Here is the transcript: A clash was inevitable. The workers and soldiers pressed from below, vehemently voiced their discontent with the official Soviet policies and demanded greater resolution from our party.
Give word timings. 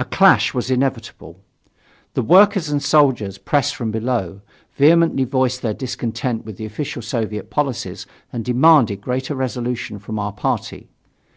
A 0.00 0.04
clash 0.04 0.52
was 0.52 0.68
inevitable. 0.68 1.38
The 2.14 2.22
workers 2.22 2.70
and 2.70 2.82
soldiers 2.82 3.38
pressed 3.38 3.76
from 3.76 3.92
below, 3.92 4.40
vehemently 4.74 5.22
voiced 5.22 5.62
their 5.62 5.72
discontent 5.72 6.44
with 6.44 6.56
the 6.56 6.64
official 6.66 7.02
Soviet 7.02 7.50
policies 7.50 8.04
and 8.32 8.44
demanded 8.44 9.00
greater 9.00 9.36
resolution 9.36 10.00
from 10.00 10.18
our 10.18 10.32
party. 10.32 10.88